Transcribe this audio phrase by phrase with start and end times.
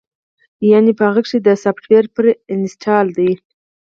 [0.69, 3.29] يعنې پۀ هغۀ کښې دا سافټوېر پري انسټالډ دے